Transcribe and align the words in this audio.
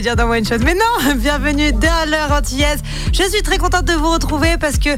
dire 0.00 0.16
dans 0.16 0.30
One 0.30 0.44
Shot, 0.44 0.58
mais 0.64 0.74
non, 0.74 1.14
bienvenue 1.16 1.72
dans 1.72 2.10
l'heure 2.10 2.32
antillaise. 2.32 2.80
Je 3.12 3.22
suis 3.22 3.42
très 3.42 3.58
contente 3.58 3.84
de 3.84 3.92
vous 3.92 4.10
retrouver 4.10 4.56
parce 4.58 4.78
que 4.78 4.90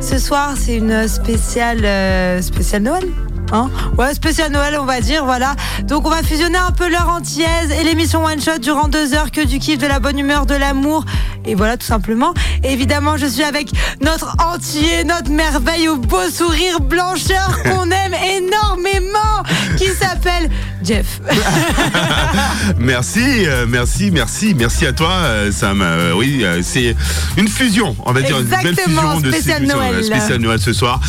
ce 0.00 0.18
soir 0.18 0.54
c'est 0.56 0.76
une 0.76 1.08
spéciale, 1.08 1.84
euh, 1.84 2.42
spéciale 2.42 2.82
Noël. 2.82 3.04
Hein? 3.52 3.70
Ouais, 3.98 4.14
spécial 4.14 4.52
Noël, 4.52 4.76
on 4.78 4.84
va 4.84 5.00
dire, 5.00 5.24
voilà. 5.24 5.56
Donc, 5.84 6.06
on 6.06 6.10
va 6.10 6.22
fusionner 6.22 6.58
un 6.58 6.70
peu 6.70 6.88
l'heure 6.88 7.08
antillaise 7.08 7.72
et 7.72 7.82
l'émission 7.82 8.24
One 8.24 8.40
Shot 8.40 8.58
durant 8.58 8.86
deux 8.86 9.14
heures, 9.14 9.32
que 9.32 9.44
du 9.44 9.58
kiff, 9.58 9.78
de 9.78 9.86
la 9.86 9.98
bonne 9.98 10.18
humeur, 10.18 10.46
de 10.46 10.54
l'amour. 10.54 11.04
Et 11.44 11.54
voilà, 11.56 11.76
tout 11.76 11.86
simplement. 11.86 12.32
Évidemment, 12.62 13.16
je 13.16 13.26
suis 13.26 13.42
avec 13.42 13.70
notre 14.02 14.36
entier, 14.44 15.02
notre 15.04 15.30
merveille 15.30 15.88
au 15.88 15.96
beau 15.96 16.28
sourire 16.30 16.80
blancheur 16.80 17.62
qu'on 17.64 17.90
aime 17.90 18.14
énormément, 18.36 19.42
qui 19.76 19.86
s'appelle 19.86 20.48
Jeff. 20.82 21.20
merci, 22.78 23.20
euh, 23.46 23.66
merci, 23.68 24.10
merci, 24.10 24.54
merci 24.54 24.86
à 24.86 24.92
toi, 24.92 25.10
euh, 25.12 25.52
Sam. 25.52 25.82
Euh, 25.82 26.12
oui, 26.16 26.44
c'est 26.62 26.94
une 27.36 27.48
fusion, 27.48 27.94
on 28.04 28.12
va 28.12 28.22
dire 28.22 28.38
une 28.38 28.46
belle 28.46 28.76
fusion 28.76 29.20
de 29.20 29.30
spécial 29.30 29.64
Noël. 29.66 30.04
spécial 30.04 30.38
Noël 30.40 30.58
ce 30.60 30.72
soir. 30.72 31.00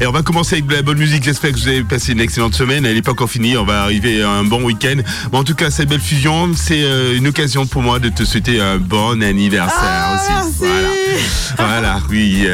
Et 0.00 0.06
on 0.06 0.12
va 0.12 0.22
commencer 0.22 0.56
avec 0.56 0.66
de 0.66 0.74
la 0.74 0.82
bonne 0.82 0.98
musique. 0.98 1.24
J'espère 1.24 1.52
que 1.52 1.56
vous 1.58 1.68
avez 1.68 1.82
passé 1.84 2.12
une 2.12 2.20
excellente 2.20 2.54
semaine. 2.54 2.84
Elle 2.86 2.94
n'est 2.94 3.02
pas 3.02 3.12
encore 3.12 3.30
finie. 3.30 3.56
On 3.56 3.64
va 3.64 3.82
arriver 3.82 4.22
à 4.22 4.30
un 4.30 4.44
bon 4.44 4.62
week-end. 4.64 4.96
Mais 5.32 5.38
en 5.38 5.44
tout 5.44 5.54
cas, 5.54 5.70
cette 5.70 5.88
belle 5.88 6.00
fusion, 6.00 6.50
c'est 6.56 6.82
une 7.16 7.26
occasion 7.28 7.66
pour 7.66 7.82
moi 7.82 7.98
de 7.98 8.08
te 8.08 8.24
souhaiter 8.24 8.60
un 8.60 8.78
bon 8.78 9.22
anniversaire 9.22 9.78
Ah, 9.82 10.16
aussi. 10.16 10.32
merci. 10.32 10.74
Voilà. 11.56 11.70
Voilà, 11.80 12.00
oui, 12.08 12.46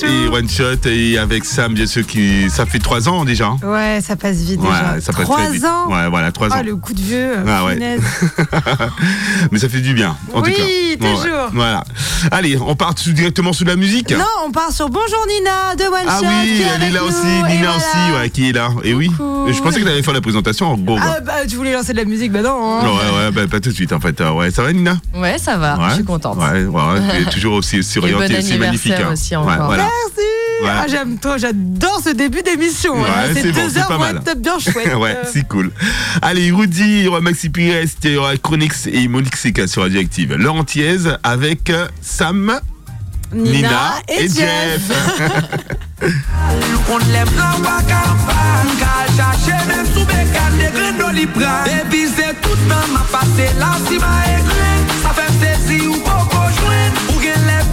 chou. 0.00 0.06
et 0.06 0.28
One 0.28 0.48
Shot 0.48 0.88
et 0.88 1.18
avec 1.18 1.44
Sam, 1.44 1.74
bien 1.74 1.86
sûr, 1.86 2.06
qui 2.06 2.48
ça 2.48 2.64
fait 2.64 2.78
trois 2.78 3.08
ans 3.08 3.24
déjà. 3.24 3.46
hein. 3.48 3.58
Ouais, 3.62 4.00
ça 4.00 4.16
passe 4.16 4.38
vite 4.38 4.60
déjà. 4.60 4.94
Ouais, 4.94 5.00
ça 5.00 5.12
passe 5.12 5.28
très 5.28 5.51
vite. 5.52 5.64
ans. 5.64 5.90
Ouais, 5.90 6.08
voilà, 6.08 6.32
trois 6.32 6.48
Ah, 6.50 6.58
ans. 6.58 6.62
le 6.64 6.76
coup 6.76 6.92
de 6.94 7.00
vieux. 7.00 7.34
Ah 7.46 7.64
ouais. 7.64 7.74
punaise. 7.74 8.00
Mais 9.50 9.58
ça 9.58 9.68
fait 9.68 9.80
du 9.80 9.94
bien, 9.94 10.16
en 10.32 10.40
Oui, 10.42 10.52
tout 10.98 11.04
cas. 11.04 11.08
toujours. 11.14 11.50
voilà. 11.52 11.84
Allez, 12.30 12.56
on 12.58 12.74
part 12.74 12.94
directement 12.94 13.52
sur 13.52 13.66
la 13.66 13.76
musique. 13.76 14.10
Non, 14.12 14.24
on 14.46 14.50
part 14.52 14.70
sur 14.72 14.88
Bonjour 14.88 15.26
Nina 15.28 15.74
de 15.76 15.84
One 15.84 16.06
Ah 16.08 16.18
Shot. 16.20 16.26
oui, 16.26 16.52
qui 16.56 16.62
est 16.62 16.64
elle 16.64 16.82
est 16.82 16.86
avec 16.86 16.92
là 16.94 17.00
nous, 17.00 17.06
aussi, 17.08 17.26
et 17.26 17.42
Nina 17.56 17.70
voilà. 17.72 17.76
aussi, 17.76 18.12
ouais, 18.22 18.30
qui 18.30 18.48
est 18.48 18.52
là. 18.52 18.68
Et 18.84 18.94
oui, 18.94 19.08
Coucou. 19.08 19.46
je 19.52 19.60
pensais 19.60 19.80
que 19.80 19.84
t'allais 19.84 20.02
faire 20.02 20.14
la 20.14 20.20
présentation 20.20 20.66
en 20.72 20.76
gros. 20.76 20.98
Ah 21.00 21.20
bah 21.20 21.32
tu 21.48 21.56
voulais 21.56 21.72
lancer 21.72 21.92
de 21.92 21.98
la 21.98 22.04
musique, 22.04 22.32
bah 22.32 22.42
non. 22.42 22.80
hein. 22.80 22.84
Ouais, 22.84 23.18
ouais, 23.26 23.30
bah, 23.32 23.42
pas 23.50 23.60
tout 23.60 23.70
de 23.70 23.74
suite 23.74 23.92
en 23.92 24.00
fait. 24.00 24.20
Euh, 24.20 24.30
Ouais, 24.32 24.50
ça 24.50 24.62
va 24.62 24.72
Nina? 24.72 24.96
Ouais, 25.14 25.36
ça 25.38 25.56
va, 25.58 25.76
ouais. 25.78 25.84
je 25.90 25.94
suis 25.96 26.04
contente. 26.04 26.38
Ouais, 26.38 26.64
ouais, 26.64 27.00
tu 27.16 27.22
es 27.22 27.30
toujours 27.30 27.54
aussi, 27.54 27.78
aussi 27.80 27.98
orientée, 27.98 28.40
c'est 28.42 28.58
magnifique. 28.58 28.92
hein. 28.92 29.10
aussi 29.12 29.36
Ouais, 29.36 29.42
encore. 29.42 29.66
voilà. 29.66 29.84
Merci. 29.84 30.28
Ah, 30.66 30.86
j'aime 30.88 31.18
trop, 31.18 31.38
j'adore 31.38 32.00
ce 32.04 32.10
début 32.10 32.42
d'émission. 32.42 32.94
Ouais, 33.00 33.08
hein. 33.08 33.30
c'est 33.34 33.52
bon, 33.52 33.60
deux 33.66 33.78
heures 33.78 33.88
pas 33.88 33.96
vont 33.96 34.00
mal. 34.04 34.16
être 34.26 34.38
bien 34.40 34.56
ouais, 34.98 35.16
Euh, 35.16 35.24
c'est 35.32 35.46
cool. 35.48 35.70
Allez, 36.20 36.50
Rudy, 36.50 36.82
il 36.82 37.02
y 37.04 37.08
aura 37.08 37.20
Maxi 37.20 37.48
Pires, 37.50 37.82
il 38.04 38.10
y 38.12 38.16
aura 38.16 38.36
Chronix 38.36 38.86
et 38.86 39.08
Monique 39.08 39.36
Seca 39.36 39.66
sur 39.66 39.82
Radioactive. 39.82 40.34
Laurent 40.34 40.64
Thiez 40.64 40.98
avec 41.22 41.70
euh, 41.70 41.86
Sam, 42.00 42.60
Nina, 43.32 43.94
et, 44.08 44.28
Jeff. 44.28 44.90
On 46.90 46.98
lève 46.98 47.30
la 47.36 47.52
campagne, 47.82 48.72
car 48.78 49.06
chercher 49.16 49.66
même 49.68 49.86
sous 49.86 50.04
bécane, 50.04 50.58
des 50.58 50.70
grains 50.78 50.92
d'oli 51.06 51.26
pran. 51.26 51.64
Et 51.66 51.88
puis 51.88 52.06
c'est 52.14 52.34
tout 52.42 52.50
le 52.50 52.68
temps 52.68 52.92
m'a 52.92 53.00
passé 53.10 53.48
là, 53.58 53.72
si 53.88 53.98
m'a 53.98 54.24
écrit. 54.38 55.02
Ça 55.02 55.10
fait 55.14 55.32
saisir 55.56 55.90
ou 55.90 55.96
pas 56.00 56.26
qu'on 56.30 56.48
joigne. 56.60 56.92
Ou 57.16 57.20
gen 57.22 57.40
les 57.46 57.64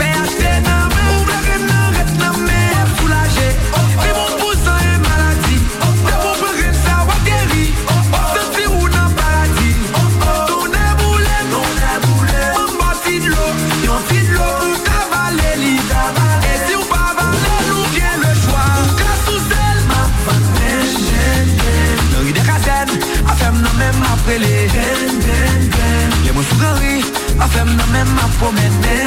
nan 27.91 28.05
men 28.05 28.15
ma 28.15 28.27
promene 28.39 28.97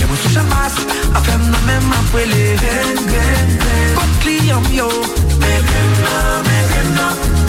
Yon 0.00 0.08
mwen 0.08 0.18
sou 0.22 0.30
chamas, 0.34 0.74
a 1.14 1.20
fem 1.20 1.42
nan 1.50 1.62
men 1.66 1.82
ma 1.88 2.00
prele 2.12 2.56
Pot 3.96 4.16
kliyam 4.22 4.64
yo 4.74 4.88
Mè 5.40 5.54
kèm 5.70 5.92
nan, 6.04 6.48
mè 6.48 6.64
kèm 6.72 6.90
nan 6.98 7.39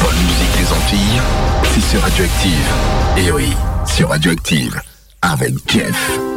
bonne 0.00 0.16
musique 0.24 0.56
des 0.58 0.72
Antilles, 0.72 1.20
c'est 1.72 1.80
sur 1.80 2.00
Radioactive. 2.00 2.68
Et 3.16 3.30
oui, 3.30 3.52
sur 3.86 4.08
Radioactive, 4.08 4.80
avec 5.22 5.54
Jeff. 5.70 6.33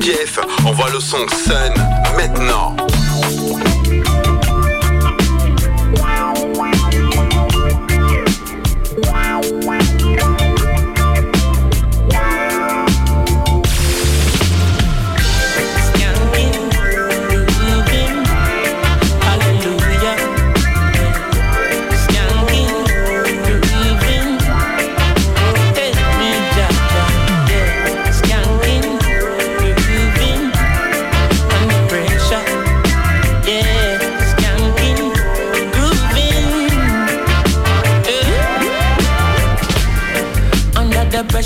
Jeff, 0.00 0.38
envoie 0.66 0.90
le 0.90 1.00
son 1.00 1.26
Sun 1.28 1.72
maintenant. 2.16 2.76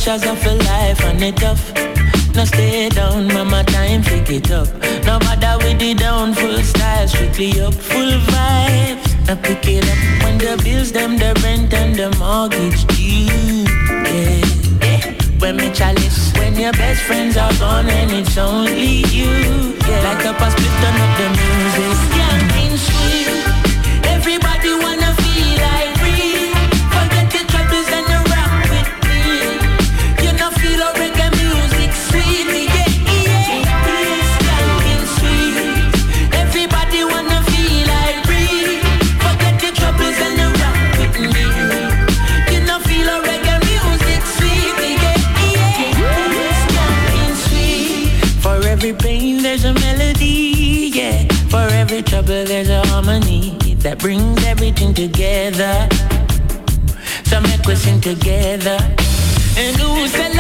Pressures 0.03 0.29
of 0.29 0.47
a 0.47 0.55
life 0.65 1.01
and 1.05 1.23
it 1.23 1.37
tough. 1.37 1.73
Now 2.35 2.45
stay 2.45 2.89
down, 2.89 3.29
mama, 3.29 3.63
time 3.65 4.03
pick 4.03 4.31
it 4.31 4.51
up. 4.51 4.69
No 5.05 5.19
matter 5.21 5.65
with 5.65 5.79
the 5.79 5.95
down, 5.95 6.35
full 6.35 6.59
style, 6.63 7.07
strictly 7.07 7.61
up, 7.61 7.75
full 7.75 8.13
vibes. 8.33 9.27
Now 9.27 9.37
pick 9.37 9.67
it 9.69 9.85
up 9.85 10.25
when 10.25 10.39
the 10.39 10.61
bills, 10.65 10.93
them, 10.93 11.17
the 11.19 11.39
rent 11.45 11.73
and 11.75 11.95
the 11.95 12.11
mortgage 12.19 12.85
due. 12.87 13.65
Yeah, 14.11 14.43
yeah. 14.83 15.39
When 15.39 15.57
me 15.57 15.71
chalice, 15.73 16.33
when 16.35 16.55
your 16.57 16.73
best 16.73 17.03
friends 17.03 17.37
are 17.37 17.53
gone 17.59 17.89
and 17.89 18.11
it's 18.11 18.37
only 18.37 19.05
you. 19.17 19.77
Yeah, 19.87 20.03
like 20.03 20.25
a 20.25 20.51
split 20.51 20.75
turn 20.81 21.01
up 21.01 21.19
the 21.19 21.29
music. 21.39 22.12
That 53.83 53.99
brings 53.99 54.45
everything 54.45 54.95
together. 54.95 55.89
So 57.25 57.41
make 57.41 57.67
we 57.67 57.75
sing 57.75 58.01
together. 58.01 58.79
And 59.57 59.77
who 59.77 60.07
said 60.09 60.32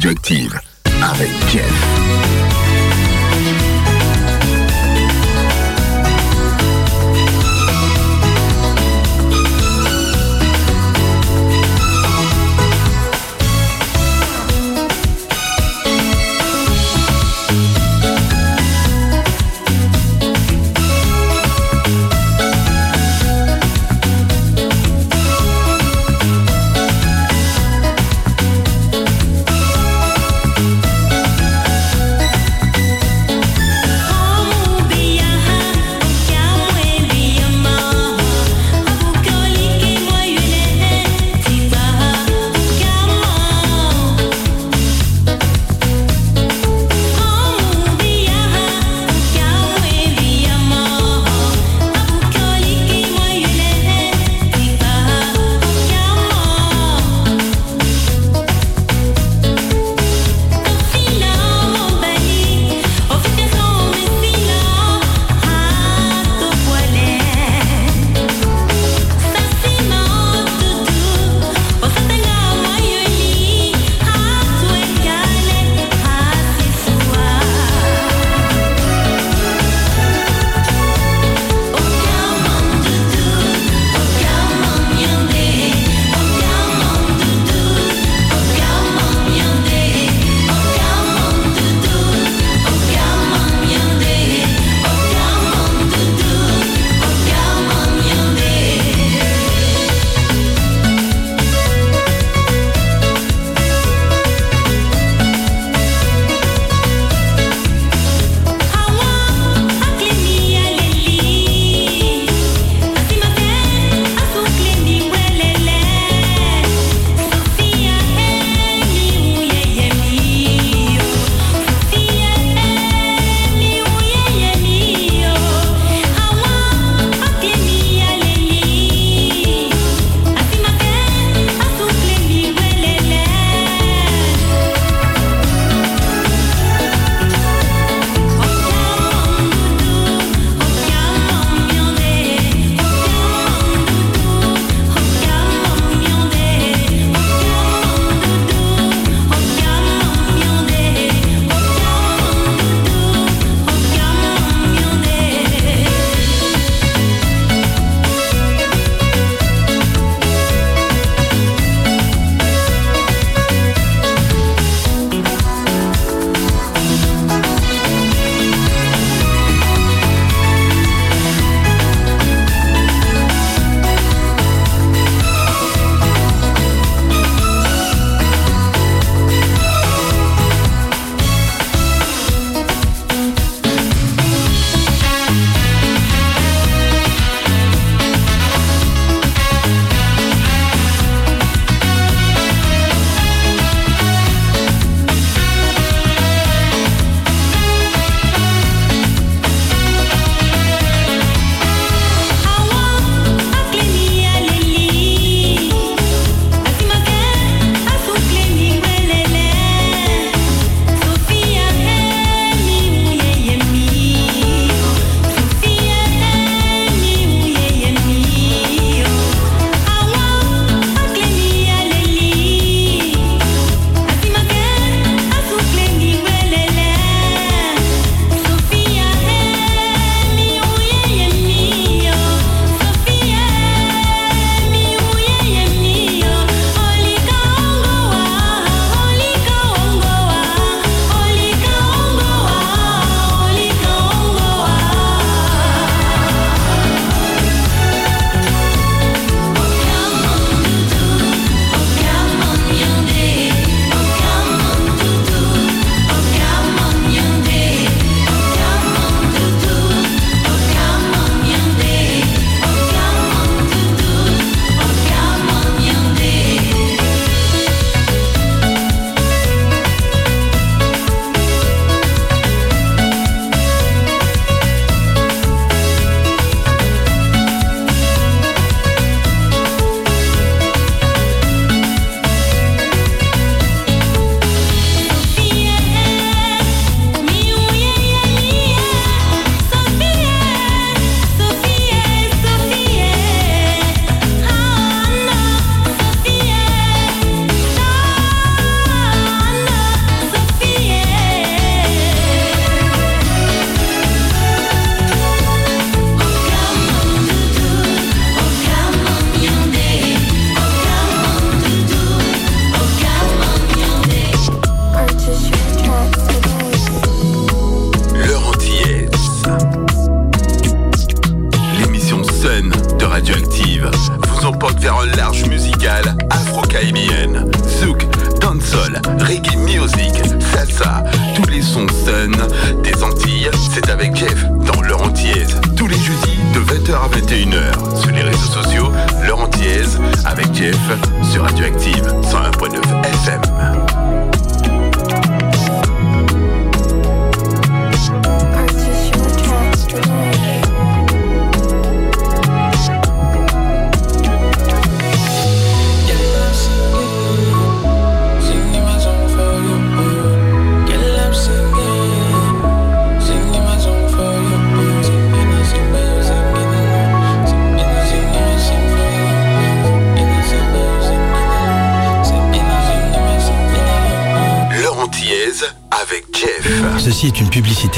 Radioactive 0.00 0.58
avec 1.02 1.28
Jeff. 1.52 1.99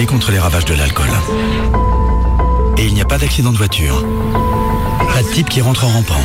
Contre 0.06 0.30
les 0.30 0.38
ravages 0.38 0.64
de 0.64 0.74
l'alcool. 0.74 1.10
Et 2.78 2.86
il 2.86 2.94
n'y 2.94 3.00
a 3.00 3.04
pas 3.04 3.18
d'accident 3.18 3.52
de 3.52 3.56
voiture. 3.56 4.04
Pas 5.14 5.22
de 5.22 5.28
type 5.28 5.48
qui 5.48 5.60
rentre 5.60 5.84
en 5.84 5.88
rampant. 5.88 6.20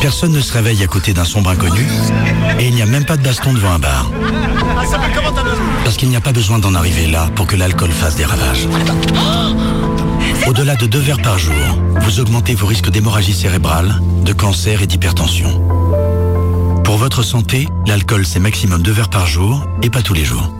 Personne 0.00 0.32
ne 0.32 0.40
se 0.40 0.52
réveille 0.52 0.82
à 0.82 0.86
côté 0.86 1.12
d'un 1.12 1.24
sombre 1.24 1.50
inconnu. 1.50 1.86
Et 2.58 2.66
il 2.66 2.74
n'y 2.74 2.82
a 2.82 2.86
même 2.86 3.04
pas 3.04 3.16
de 3.16 3.22
baston 3.22 3.52
devant 3.52 3.72
un 3.72 3.78
bar. 3.78 4.10
Parce 5.84 5.96
qu'il 5.96 6.08
n'y 6.08 6.16
a 6.16 6.20
pas 6.20 6.32
besoin 6.32 6.58
d'en 6.58 6.74
arriver 6.74 7.06
là 7.06 7.28
pour 7.34 7.46
que 7.46 7.56
l'alcool 7.56 7.90
fasse 7.90 8.16
des 8.16 8.24
ravages. 8.24 8.68
Au-delà 10.46 10.76
de 10.76 10.86
deux 10.86 11.00
verres 11.00 11.22
par 11.22 11.38
jour, 11.38 11.54
vous 12.00 12.20
augmentez 12.20 12.54
vos 12.54 12.66
risques 12.66 12.90
d'hémorragie 12.90 13.34
cérébrale, 13.34 14.00
de 14.22 14.32
cancer 14.32 14.82
et 14.82 14.86
d'hypertension. 14.86 15.62
Pour 16.84 16.98
votre 16.98 17.22
santé, 17.22 17.68
l'alcool 17.86 18.24
c'est 18.26 18.38
maximum 18.38 18.82
deux 18.82 18.92
verres 18.92 19.10
par 19.10 19.26
jour 19.26 19.64
et 19.82 19.90
pas 19.90 20.02
tous 20.02 20.14
les 20.14 20.24
jours. 20.24 20.52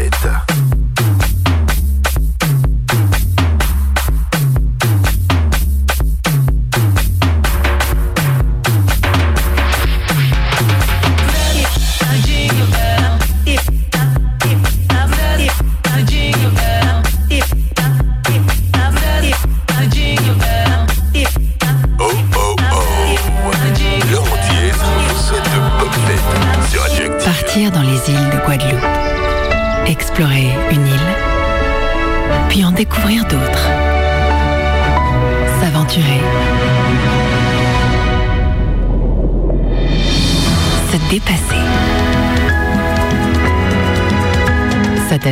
Zeta. 0.00 0.59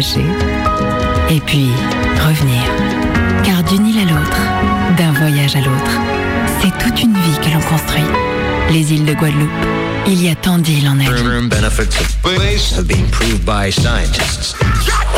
Et 0.01 1.41
puis 1.41 1.71
revenir. 2.25 2.63
Car 3.43 3.65
d'une 3.65 3.85
île 3.85 3.99
à 3.99 4.05
l'autre, 4.05 4.39
d'un 4.97 5.11
voyage 5.11 5.57
à 5.57 5.59
l'autre, 5.59 5.91
c'est 6.61 6.71
toute 6.79 7.03
une 7.03 7.15
vie 7.15 7.39
que 7.43 7.53
l'on 7.53 7.61
construit. 7.61 8.05
Les 8.71 8.93
îles 8.93 9.05
de 9.05 9.15
Guadeloupe. 9.15 9.51
Il 10.07 10.23
y 10.23 10.29
a 10.29 10.37
tant 10.37 10.59
d'îles 10.59 10.89
en 10.89 11.01
elle. 11.01 11.11
Long-term 11.11 11.49
benefits 11.49 11.99
of 12.01 12.09
space 12.09 12.73
have 12.79 12.87
been 12.87 13.05
proved 13.11 13.45
by 13.45 13.73
scientists. 13.73 14.55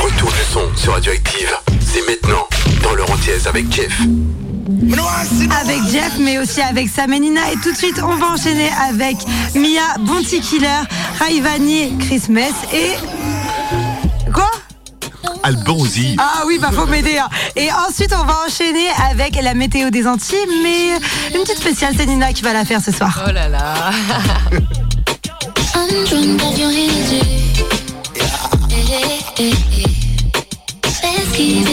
Retour 0.02 0.30
du 0.30 0.44
son 0.50 0.74
sur 0.74 0.94
Radioactive. 0.94 1.54
C'est 1.80 2.06
maintenant 2.06 2.48
dans 2.82 2.94
Leur 2.94 3.10
Antillaise 3.10 3.46
avec 3.46 3.70
Jeff. 3.70 4.00
Avec 5.60 5.78
Jeff, 5.92 6.14
mais 6.18 6.38
aussi 6.38 6.62
avec 6.62 6.88
Sam 6.88 7.12
et 7.12 7.20
Nina. 7.20 7.52
Et 7.52 7.56
tout 7.62 7.70
de 7.70 7.76
suite, 7.76 8.00
on 8.02 8.16
va 8.16 8.28
enchaîner 8.28 8.70
avec 8.88 9.16
Mia, 9.54 9.98
Bounty 10.00 10.40
Killer, 10.40 10.84
Raivani, 11.18 11.98
Christmas 11.98 12.54
et. 12.72 13.19
Alborosi. 15.50 16.14
Ah 16.18 16.44
oui, 16.46 16.58
bah 16.60 16.70
faut 16.72 16.86
m'aider. 16.86 17.18
hein. 17.18 17.28
Et 17.56 17.68
ensuite, 17.72 18.14
on 18.18 18.24
va 18.24 18.36
enchaîner 18.46 18.86
avec 19.10 19.34
la 19.42 19.52
météo 19.54 19.90
des 19.90 20.06
Antilles, 20.06 20.36
mais 20.62 20.90
une 21.36 21.42
petite 21.42 21.58
spéciale, 21.58 21.92
c'est 21.96 22.06
Nina 22.06 22.32
qui 22.32 22.42
va 22.42 22.52
la 22.52 22.64
faire 22.64 22.80
ce 22.80 22.92
soir. 22.92 23.20
Oh 23.26 23.32
là 23.32 23.48
là. 23.48 23.90
I'm 25.74 26.04
drunk 26.04 26.40
off 26.42 26.56
your 26.58 26.70
energy. 26.70 27.20
Eh, 28.70 28.74
eh, 29.38 29.52
eh. 29.78 29.84
Let's 31.02 31.36
keep 31.36 31.66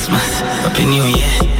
Christmas 0.00 0.40
up 0.64 0.80
in 0.80 0.88
New 0.88 1.04
Year. 1.04 1.59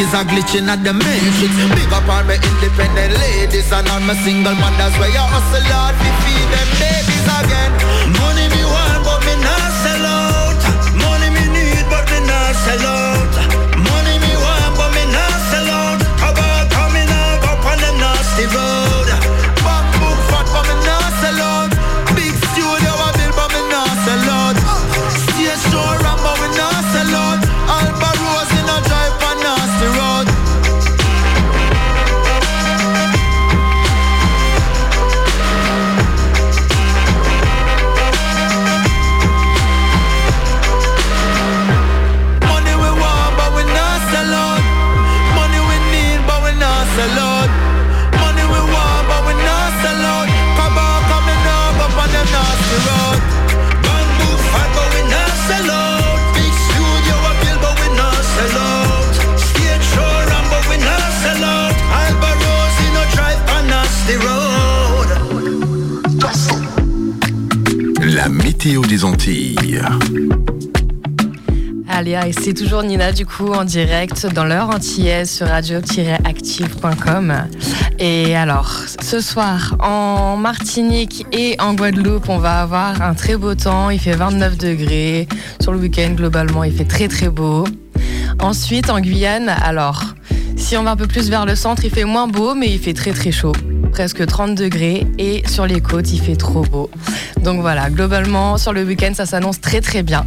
It's 0.00 0.14
a 0.16 0.24
glitch 0.24 0.56
inna 0.56 0.76
the 0.80 0.92
matrix. 0.96 1.52
Big 1.76 1.92
up 1.92 2.08
all 2.08 2.24
my 2.24 2.40
independent 2.40 3.12
ladies 3.20 3.70
And 3.72 3.86
all 3.88 4.00
my 4.00 4.14
single 4.24 4.54
mothers 4.56 4.96
where 4.96 5.12
you 5.12 5.20
hustle 5.20 5.68
hard 5.68 5.94
fi 6.00 6.10
feed 6.24 6.48
them 6.48 6.70
babies 6.80 7.26
again. 7.38 7.72
Money 8.16 8.39
météo 68.62 68.82
des 68.82 69.06
Antilles. 69.06 69.80
Allez, 71.88 72.20
c'est 72.38 72.52
toujours 72.52 72.82
Nina 72.82 73.10
du 73.10 73.24
coup 73.24 73.46
en 73.54 73.64
direct 73.64 74.26
dans 74.34 74.44
l'heure 74.44 74.68
antillaise 74.68 75.30
sur 75.30 75.46
radio-active.com. 75.46 77.32
Et 77.98 78.36
alors, 78.36 78.70
ce 79.00 79.22
soir 79.22 79.76
en 79.78 80.36
Martinique 80.36 81.24
et 81.32 81.56
en 81.58 81.72
Guadeloupe, 81.72 82.28
on 82.28 82.36
va 82.36 82.60
avoir 82.60 83.00
un 83.00 83.14
très 83.14 83.38
beau 83.38 83.54
temps. 83.54 83.88
Il 83.88 83.98
fait 83.98 84.12
29 84.12 84.58
degrés. 84.58 85.26
Sur 85.62 85.72
le 85.72 85.78
week-end, 85.78 86.10
globalement, 86.10 86.62
il 86.62 86.74
fait 86.74 86.84
très 86.84 87.08
très 87.08 87.30
beau. 87.30 87.64
Ensuite, 88.40 88.90
en 88.90 89.00
Guyane, 89.00 89.48
alors, 89.48 90.04
si 90.56 90.76
on 90.76 90.82
va 90.82 90.90
un 90.90 90.96
peu 90.96 91.06
plus 91.06 91.30
vers 91.30 91.46
le 91.46 91.54
centre, 91.54 91.82
il 91.86 91.90
fait 91.90 92.04
moins 92.04 92.28
beau, 92.28 92.54
mais 92.54 92.68
il 92.68 92.78
fait 92.78 92.92
très 92.92 93.12
très 93.12 93.32
chaud. 93.32 93.52
Presque 93.90 94.26
30 94.26 94.54
degrés. 94.54 95.06
Et 95.18 95.42
sur 95.48 95.66
les 95.66 95.80
côtes, 95.80 96.12
il 96.12 96.20
fait 96.20 96.36
trop 96.36 96.60
beau. 96.60 96.90
Donc 97.42 97.60
voilà, 97.60 97.88
globalement, 97.90 98.58
sur 98.58 98.72
le 98.72 98.82
week-end, 98.84 99.12
ça 99.14 99.26
s'annonce 99.26 99.60
très 99.60 99.80
très 99.80 100.02
bien. 100.02 100.26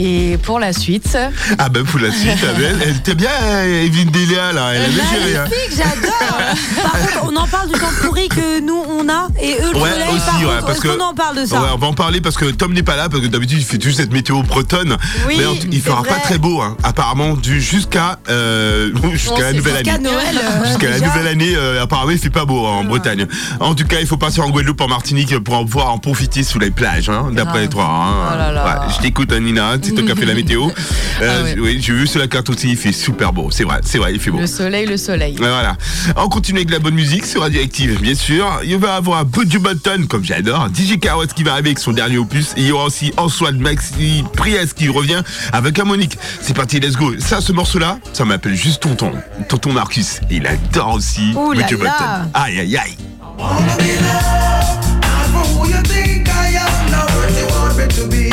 Et 0.00 0.38
pour 0.44 0.60
la 0.60 0.72
suite. 0.72 1.18
Ah 1.58 1.68
ben 1.68 1.82
pour 1.84 1.98
la 1.98 2.12
suite, 2.12 2.38
elle, 2.56 2.78
elle 2.82 2.96
était 2.96 3.14
bien 3.16 3.30
euh, 3.42 3.84
Evelyne 3.84 4.10
Delia 4.10 4.52
là, 4.52 4.70
elle 4.74 4.84
a 4.84 4.88
bien 4.88 5.04
géré. 5.12 5.36
hein. 5.36 5.44
J'adore. 5.76 6.38
Par 6.82 6.92
contre, 6.92 7.20
on 7.24 7.36
en 7.36 7.46
parle 7.48 7.66
du 7.72 7.78
temps 7.78 7.86
pourri 8.02 8.28
que 8.28 8.60
nous 8.60 8.80
on 8.88 9.08
a 9.08 9.26
et 9.42 9.54
eux 9.60 9.72
le 9.72 9.78
Ouais, 9.80 9.90
soleil. 9.90 10.08
aussi, 10.10 10.20
par 10.26 10.38
ouais, 10.40 10.44
contre, 10.46 10.66
parce 10.66 10.80
qu'on 10.80 11.00
en 11.00 11.14
parle 11.14 11.36
de 11.40 11.46
ça 11.46 11.60
Ouais, 11.60 11.68
on 11.74 11.78
va 11.78 11.86
en 11.88 11.92
parler 11.94 12.20
parce 12.20 12.36
que 12.36 12.44
Tom 12.46 12.72
n'est 12.74 12.82
pas 12.84 12.94
là 12.96 13.08
parce 13.08 13.22
que 13.22 13.26
d'habitude 13.28 13.58
il 13.58 13.64
fait 13.64 13.82
juste 13.82 13.98
cette 13.98 14.12
météo 14.12 14.42
bretonne. 14.42 14.96
Oui, 15.26 15.34
mais 15.38 15.46
en 15.46 15.54
tout- 15.56 15.66
il 15.70 15.80
fera 15.82 16.00
vrai. 16.00 16.08
pas 16.10 16.20
très 16.20 16.38
beau, 16.38 16.60
hein. 16.60 16.76
apparemment, 16.84 17.34
du 17.34 17.60
jusqu'à 17.60 18.20
euh, 18.28 18.90
jusqu'à 19.12 19.40
la 19.40 19.52
nouvelle 19.52 19.74
jusqu'à 19.78 19.94
année. 19.94 20.08
Noël, 20.10 20.38
euh, 20.40 20.64
Jusqu'à 20.68 20.90
la 20.90 21.00
nouvelle 21.00 21.26
année, 21.26 21.52
euh, 21.56 21.82
apparemment 21.82 22.12
il 22.12 22.18
fait 22.18 22.30
pas 22.30 22.44
beau 22.44 22.64
hein, 22.66 22.70
en 22.80 22.84
Bretagne. 22.84 23.26
En 23.60 23.74
tout 23.74 23.84
cas, 23.86 23.96
il 24.00 24.06
faut 24.06 24.16
passer 24.16 24.40
en 24.40 24.48
Guadeloupe, 24.50 24.80
en 24.80 24.88
Martinique 24.88 25.36
pour 25.40 25.54
en 25.54 25.64
pouvoir 25.64 25.90
en 25.90 25.98
profiter 25.98 26.44
sous 26.44 26.58
les 26.60 26.70
plages, 26.70 27.08
hein, 27.08 27.26
d'après 27.32 27.66
toi. 27.68 27.84
hein. 27.90 28.30
Oh 28.32 28.38
là 28.38 28.52
là. 28.52 28.64
Ouais, 28.86 28.92
je 28.96 29.02
t'écoute, 29.02 29.32
hein, 29.32 29.40
Nina, 29.40 29.76
qui 29.94 30.12
as 30.12 30.14
fait 30.16 30.26
la 30.26 30.34
météo. 30.34 30.68
Euh, 31.20 31.40
Ah 31.40 31.42
ouais. 31.42 31.56
Oui, 31.58 31.78
j'ai 31.82 31.92
vu 31.94 32.06
sur 32.06 32.20
la 32.20 32.28
carte 32.28 32.48
aussi, 32.48 32.70
il 32.70 32.76
fait 32.76 32.92
super 32.92 33.32
beau. 33.32 33.50
C'est 33.50 33.64
vrai, 33.64 33.80
c'est 33.84 33.98
vrai, 33.98 34.12
il 34.14 34.20
fait 34.20 34.30
beau. 34.30 34.38
Le 34.38 34.46
soleil, 34.46 34.86
le 34.86 34.96
soleil. 34.96 35.34
Voilà. 35.36 35.76
On 36.14 36.28
continue 36.28 36.58
avec 36.60 36.70
la 36.70 36.78
bonne 36.78 36.94
musique 36.94 37.26
sur 37.26 37.40
Radioactive, 37.40 38.00
bien 38.00 38.14
sûr. 38.14 38.48
Il 38.62 38.76
va 38.78 38.86
y 38.86 38.90
avoir 38.98 39.24
Budju 39.24 39.58
Button, 39.58 40.06
comme 40.08 40.22
j'adore. 40.22 40.68
DJ 40.72 40.96
Carotte 41.00 41.32
qui 41.34 41.42
va 41.42 41.54
arriver 41.54 41.70
avec 41.70 41.80
son 41.80 41.90
dernier 41.90 42.18
opus. 42.18 42.52
Et 42.56 42.60
il 42.60 42.66
y 42.68 42.70
aura 42.72 42.84
aussi 42.84 43.12
Antoine 43.16 43.58
Maxi 43.58 44.22
Priest 44.36 44.74
qui 44.74 44.88
revient 44.88 45.20
avec 45.52 45.76
Harmonique. 45.76 46.16
C'est 46.40 46.54
parti, 46.54 46.78
let's 46.78 46.94
go. 46.94 47.12
Ça, 47.18 47.40
ce 47.40 47.50
morceau-là, 47.50 47.98
ça 48.12 48.24
m'appelle 48.24 48.54
juste 48.54 48.80
Tonton. 48.82 49.10
Tonton 49.48 49.72
Marcus. 49.72 50.20
Il 50.30 50.46
adore 50.46 50.94
aussi 50.94 51.32
Ouh 51.34 51.50
là 51.52 51.62
Budju 51.66 51.82
là. 51.82 51.90
Button. 51.98 52.30
Aïe, 52.34 52.60
aïe, 52.60 52.76
aïe. 52.76 52.96
For 55.32 55.44
who 55.58 55.66
you 55.66 55.82
think 55.82 56.28
I 56.28 56.56
am, 56.56 56.90
not 56.92 57.10
what 57.10 57.30
you 57.36 57.46
want 57.48 57.76
me 57.76 57.88
to 57.88 58.06
be? 58.08 58.32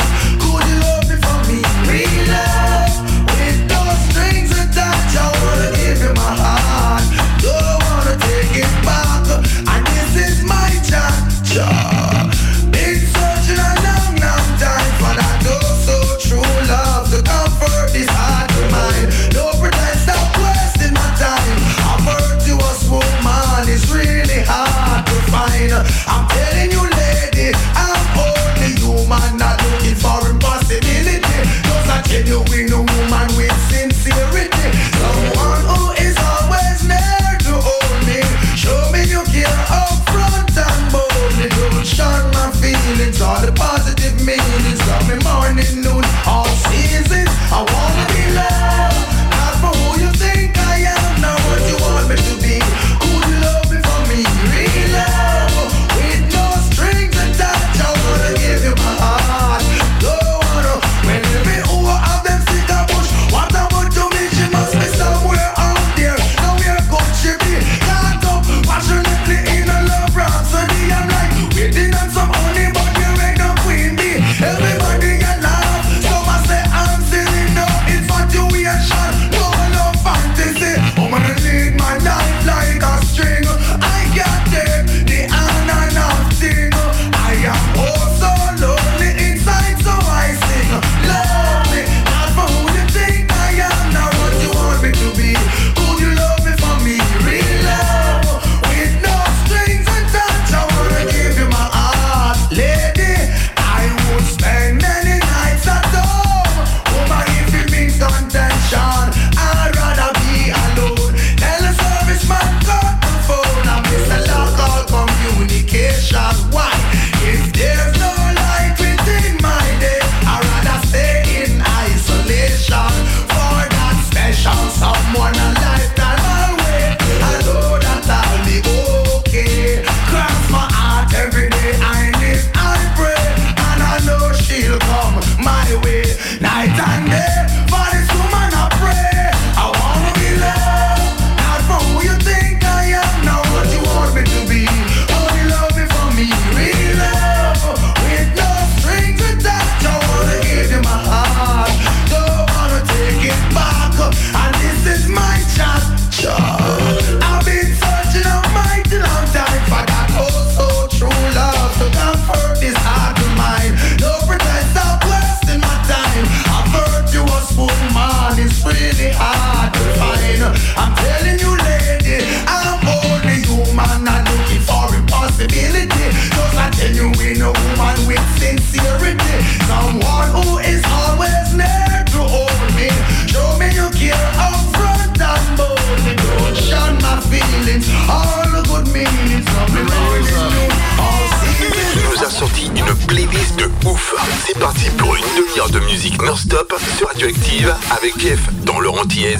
pour 194.90 195.14
une 195.14 195.22
demi-heure 195.36 195.70
de 195.70 195.80
musique 195.80 196.20
non-stop 196.22 196.74
sur 196.96 197.08
Radioactive 197.08 197.74
avec 197.90 198.18
Jeff 198.18 198.40
dans 198.64 198.80
Laurentiez. 198.80 199.36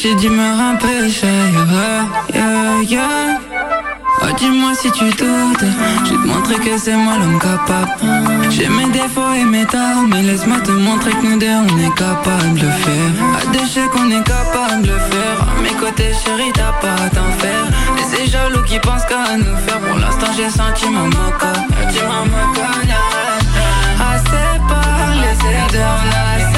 J'ai 0.00 0.14
dû 0.14 0.30
me 0.30 0.56
rapprocher, 0.56 1.26
yeah. 2.88 3.38
Oh, 4.22 4.26
dis-moi 4.36 4.74
si 4.74 4.90
tu 4.92 5.04
doutes, 5.04 5.64
je 6.04 6.10
te 6.10 6.26
montrer 6.26 6.56
que 6.56 6.78
c'est 6.78 6.96
moi 6.96 7.14
l'homme 7.18 7.38
capable. 7.38 7.90
J'ai 8.50 8.68
mes 8.68 8.86
défauts 8.90 9.34
et 9.34 9.44
mes 9.44 9.64
torts, 9.64 10.06
mais 10.08 10.22
laisse-moi 10.22 10.60
te 10.60 10.70
montrer 10.70 11.12
que 11.12 11.26
nous 11.26 11.38
deux 11.38 11.46
on 11.46 11.78
est 11.78 11.94
capable 11.94 12.54
de 12.54 12.68
faire. 12.68 13.12
À 13.38 13.46
deux 13.52 13.88
qu'on 13.92 14.10
est 14.10 14.24
capable 14.24 14.82
de 14.82 14.98
faire. 15.10 15.40
À 15.40 15.60
mes 15.62 15.74
côtés, 15.80 16.12
chérie, 16.24 16.52
t'as 16.54 16.72
pas 16.80 17.02
à 17.04 17.08
t'en 17.10 17.30
faire 17.38 17.66
des 18.20 18.30
jaloux 18.30 18.62
qui 18.64 18.78
pensent 18.80 19.04
qu'à 19.04 19.36
nous 19.36 19.56
faire. 19.64 19.80
Pour 19.80 19.98
l'instant, 19.98 20.32
j'ai 20.36 20.50
senti 20.50 20.88
ma 20.88 21.04
moca. 21.04 21.52
Tu 21.92 22.02
m'as 22.04 22.24
moca, 22.24 22.70
Assez 24.12 24.58
parlé, 24.68 25.30
c'est 25.40 26.49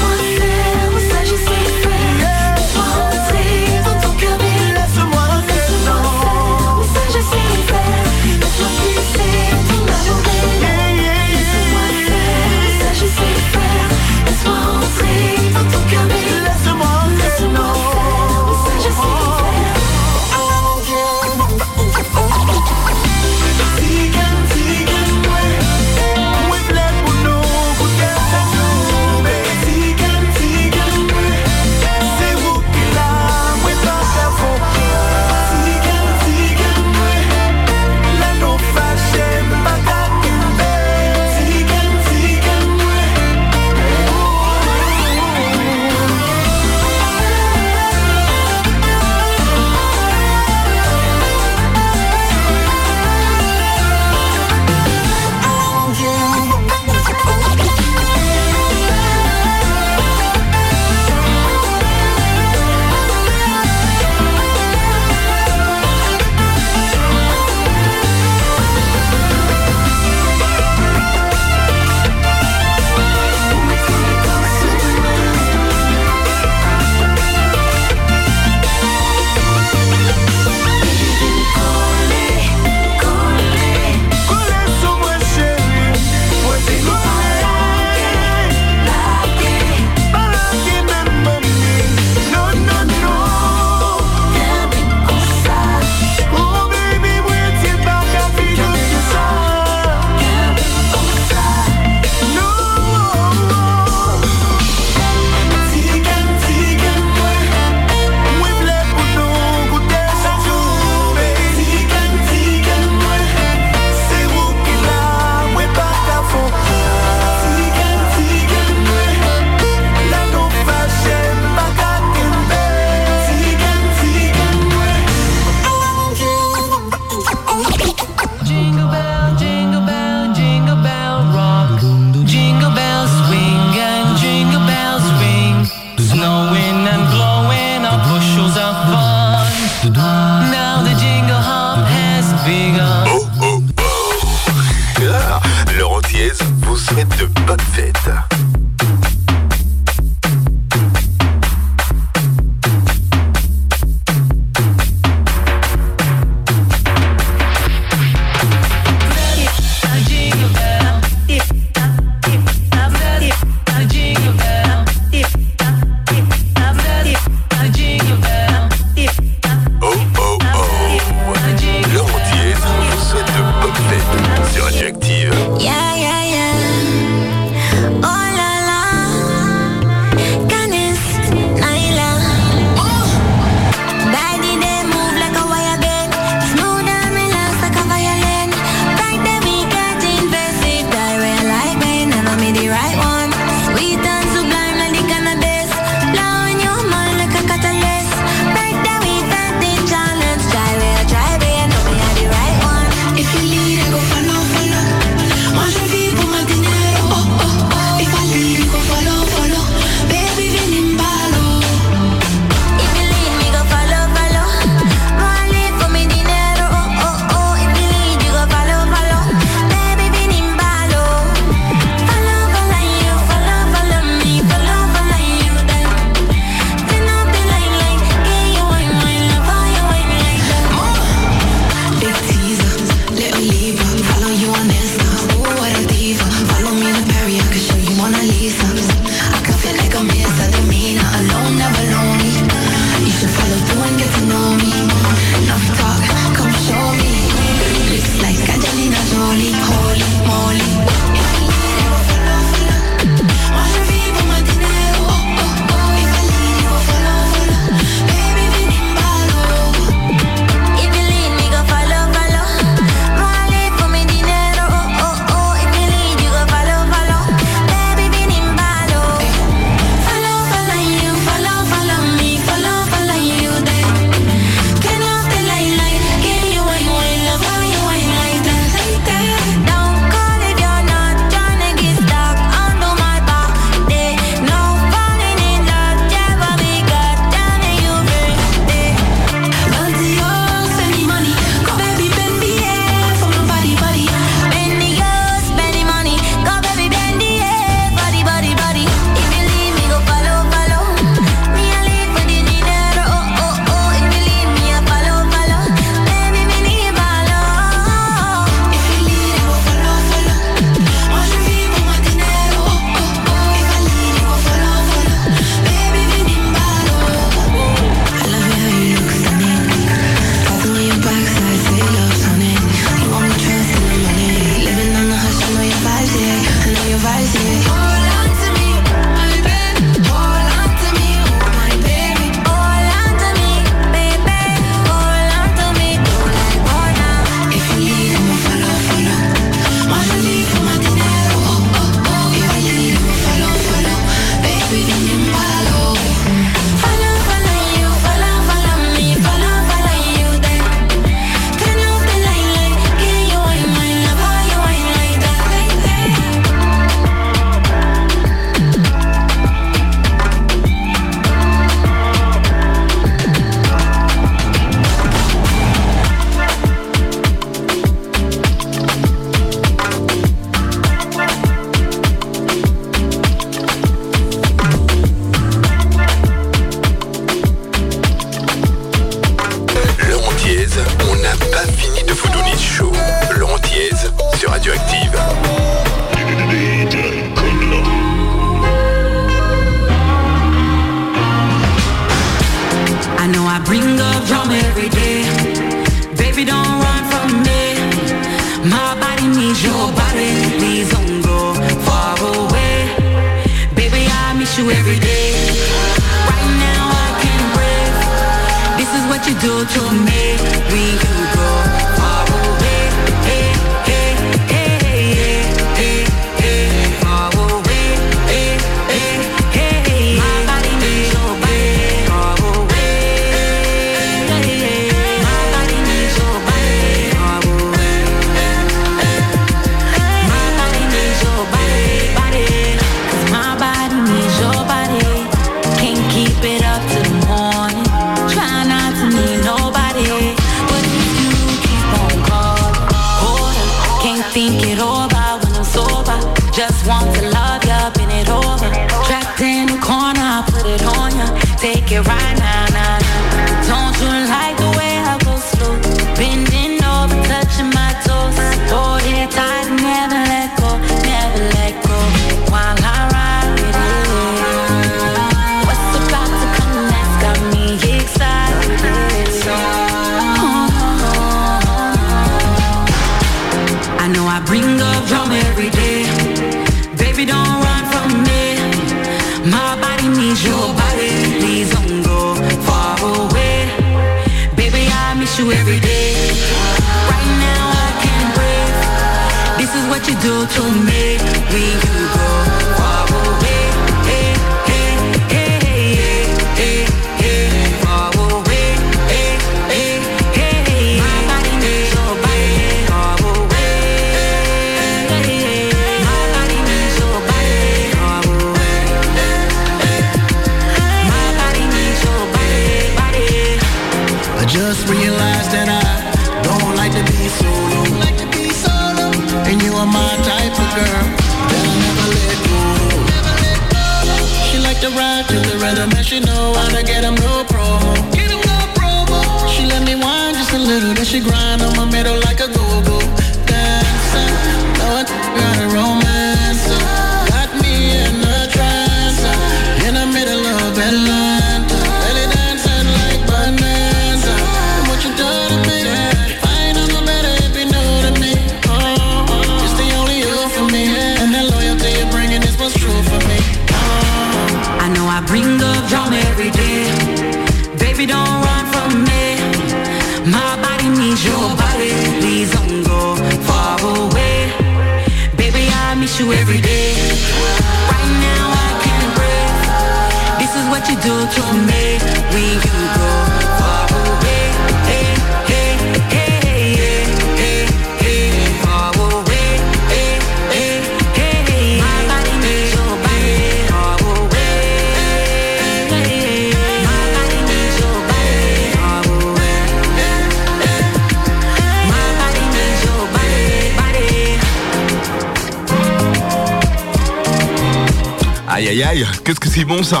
aïe 598.82 599.02
aïe, 599.02 599.06
qu'est-ce 599.24 599.40
que 599.40 599.48
c'est 599.48 599.64
bon 599.64 599.82
ça 599.82 600.00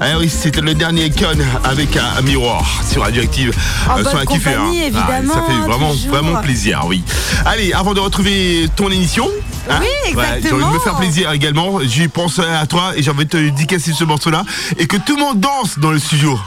Ah 0.00 0.18
oui, 0.18 0.28
c'était 0.28 0.60
le 0.60 0.74
dernier 0.74 1.10
con 1.10 1.26
avec 1.64 1.96
euh, 1.96 2.00
un, 2.18 2.22
miroir 2.22 2.64
sur 2.90 3.02
Radioactive. 3.02 3.56
En 3.88 3.98
euh, 3.98 4.02
bonne 4.02 4.12
ah, 4.16 4.86
évidemment. 4.86 5.34
Ça 5.34 5.42
fait 5.42 5.68
vraiment, 5.68 5.92
vraiment 6.08 6.40
plaisir, 6.40 6.82
oui. 6.86 7.04
Allez, 7.46 7.72
avant 7.72 7.94
de 7.94 8.00
retrouver 8.00 8.68
ton 8.76 8.90
émission, 8.90 9.28
Hein 9.68 9.78
oui, 9.80 10.10
exactement. 10.10 10.40
J'ai 10.42 10.52
envie 10.52 10.64
de 10.64 10.78
me 10.78 10.78
faire 10.80 10.96
plaisir 10.96 11.30
également. 11.32 11.78
J'ai 11.82 12.08
pense 12.08 12.38
euh, 12.38 12.60
à 12.60 12.66
toi 12.66 12.92
et 12.96 13.02
j'ai 13.02 13.10
envie 13.10 13.26
de 13.26 13.30
te 13.30 13.36
dédicacer 13.36 13.92
ce 13.92 14.04
morceau-là 14.04 14.44
et 14.78 14.86
que 14.86 14.96
tout 14.96 15.16
le 15.16 15.20
monde 15.20 15.38
danse 15.38 15.78
dans 15.78 15.90
le 15.90 15.98
studio. 15.98 16.38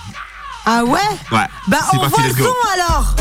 Ah 0.66 0.84
ouais 0.84 1.00
Ouais. 1.32 1.46
Bah 1.68 1.78
on 1.94 2.00
parti, 2.00 2.22
le 2.22 2.46
alors. 2.74 3.16